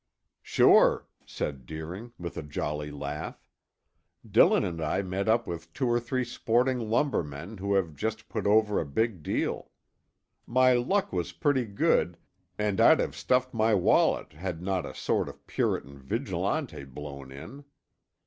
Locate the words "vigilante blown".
15.99-17.31